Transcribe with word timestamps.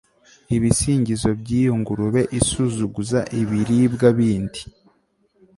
Ibisingizo 0.55 1.29
byiyo 1.41 1.73
Ngurube 1.79 2.21
isuzuguza 2.39 3.19
ibiribwa 3.41 4.07
bindi 4.17 4.61